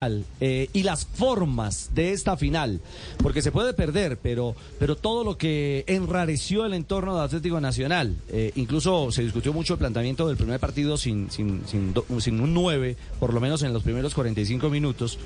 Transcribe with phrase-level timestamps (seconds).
[0.00, 2.80] Eh, y las formas de esta final,
[3.20, 8.14] porque se puede perder, pero, pero todo lo que enrareció el entorno de Atlético Nacional,
[8.28, 12.54] eh, incluso se discutió mucho el planteamiento del primer partido sin, sin, sin, sin un
[12.54, 15.18] 9, por lo menos en los primeros 45 minutos,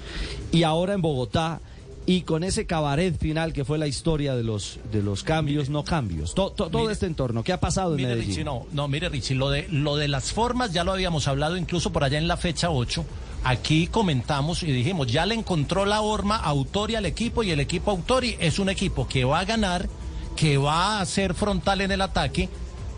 [0.52, 1.60] y ahora en Bogotá
[2.04, 5.84] y con ese cabaret final que fue la historia de los de los cambios, no
[5.84, 6.34] cambios.
[6.34, 8.44] todo este entorno, ¿qué ha pasado en Medellín?
[8.44, 11.92] no, no, mire Richie, lo de, lo de las formas ya lo habíamos hablado incluso
[11.92, 13.04] por allá en la fecha 8.
[13.44, 17.60] Aquí comentamos y dijimos, ya le encontró la forma a Autori al equipo y el
[17.60, 19.88] equipo Autori es un equipo que va a ganar,
[20.36, 22.48] que va a ser frontal en el ataque,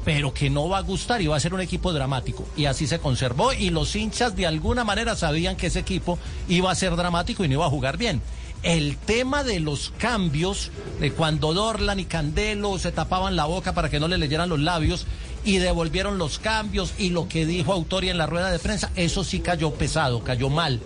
[0.05, 2.45] pero que no va a gustar y va a ser un equipo dramático.
[2.59, 6.70] Y así se conservó y los hinchas de alguna manera sabían que ese equipo iba
[6.70, 8.20] a ser dramático y no iba a jugar bien
[8.64, 13.91] el tema de los cambios, de cuando Dorlan y Candelo se tapaban la boca para
[13.91, 15.06] que no le leyeran los labios
[15.45, 19.22] y devolvieron los cambios y lo que dijo Autoria en la rueda de prensa, eso
[19.22, 20.80] sí cayó pesado, cayó mal.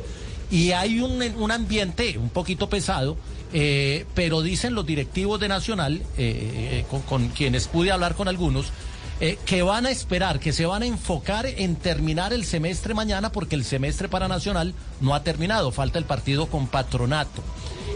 [0.51, 3.17] Y hay un, un ambiente un poquito pesado,
[3.53, 8.27] eh, pero dicen los directivos de Nacional, eh, eh, con, con quienes pude hablar con
[8.27, 8.73] algunos,
[9.21, 13.33] eh, que van a esperar, que se van a enfocar en terminar el semestre mañana
[13.33, 17.43] porque el semestre para Nacional no ha terminado, falta el partido con Patronato.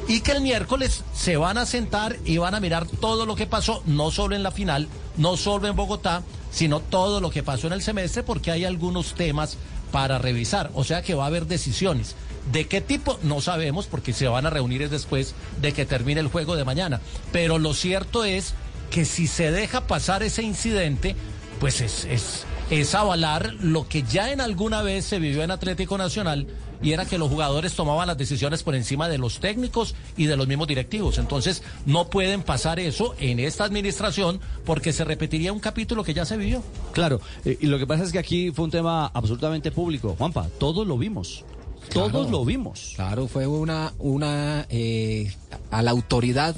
[0.08, 3.46] Y que el miércoles se van a sentar y van a mirar todo lo que
[3.46, 7.68] pasó, no solo en la final, no solo en Bogotá, sino todo lo que pasó
[7.68, 9.56] en el semestre porque hay algunos temas
[9.92, 10.70] para revisar.
[10.74, 12.16] O sea que va a haber decisiones.
[12.50, 13.20] ¿De qué tipo?
[13.22, 17.00] No sabemos porque se van a reunir después de que termine el juego de mañana.
[17.30, 18.54] Pero lo cierto es
[18.92, 21.16] que si se deja pasar ese incidente,
[21.58, 25.96] pues es, es, es avalar lo que ya en alguna vez se vivió en Atlético
[25.96, 26.46] Nacional
[26.82, 30.36] y era que los jugadores tomaban las decisiones por encima de los técnicos y de
[30.36, 31.16] los mismos directivos.
[31.16, 36.26] Entonces, no pueden pasar eso en esta administración porque se repetiría un capítulo que ya
[36.26, 36.62] se vivió.
[36.92, 40.16] Claro, eh, y lo que pasa es que aquí fue un tema absolutamente público.
[40.18, 41.44] Juanpa, todos lo vimos.
[41.92, 42.92] Todos lo vimos.
[42.96, 45.34] Claro, fue una, una eh,
[45.70, 46.54] a la autoridad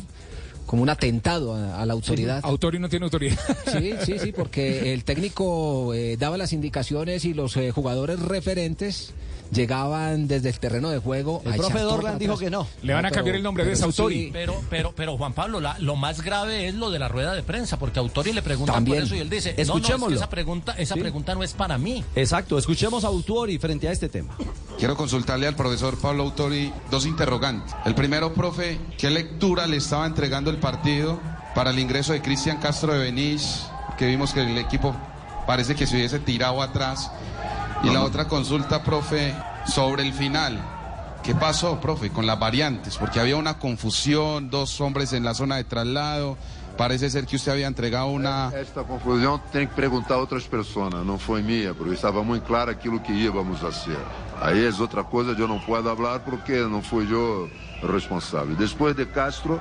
[0.66, 2.40] como un atentado a, la autoridad.
[2.42, 3.38] Autorio no tiene autoridad.
[3.74, 9.12] Sí, sí, sí, porque el técnico eh, daba las indicaciones y los eh, jugadores referentes
[9.54, 11.42] llegaban desde el terreno de juego.
[11.44, 12.66] El profe Dorlan dijo que no.
[12.82, 14.30] Le van a cambiar el nombre de ese Autori.
[14.32, 17.78] pero, pero, pero Juan Pablo, lo más grave es lo de la rueda de prensa,
[17.78, 20.16] porque Autori le pregunta por eso y él dice, escuchémoslo.
[20.16, 22.04] esa pregunta, esa pregunta no es para mí.
[22.14, 24.36] Exacto, escuchemos a Autori frente a este tema.
[24.78, 27.74] Quiero consultarle al profesor Pablo Autori dos interrogantes.
[27.84, 31.20] El primero, profe, ¿qué lectura le estaba entregando el partido
[31.54, 33.66] para el ingreso de Cristian Castro de Benís?
[33.96, 34.94] Que vimos que el equipo
[35.46, 37.10] parece que se hubiese tirado atrás
[37.84, 39.34] y la otra consulta, profe,
[39.66, 40.58] sobre el final.
[41.22, 42.96] ¿Qué pasó, profe, con las variantes?
[42.96, 46.36] Porque había una confusión, dos hombres en la zona de traslado.
[46.76, 48.50] Parece ser que usted había entregado una...
[48.54, 52.72] Esta confusión tiene que preguntar a otras personas, no fue mía, porque estaba muy claro
[52.72, 53.98] aquilo que íbamos a hacer.
[54.42, 57.48] Ahí es otra cosa, yo no puedo hablar porque no fui yo
[57.80, 58.56] el responsable.
[58.56, 59.60] Después de Castro,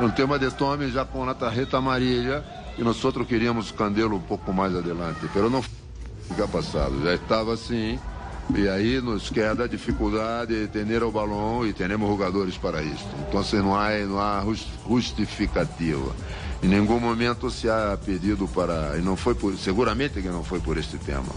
[0.00, 2.42] el tema de Tommy ya con la tarjeta amarilla
[2.78, 5.60] y nosotros queríamos Candelo un poco más adelante, pero no
[6.28, 7.02] fica passado.
[7.02, 7.98] Já estava assim,
[8.54, 13.06] e aí nos queda a dificuldade de ter o balão e temos jogadores para isso.
[13.28, 14.44] Então assim, não há, não há
[14.88, 16.14] justificativa.
[16.62, 18.96] Em nenhum momento se há pedido para.
[18.96, 21.32] E não foi por, seguramente que não foi por este tema.